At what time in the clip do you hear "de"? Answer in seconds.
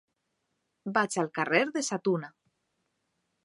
1.77-1.83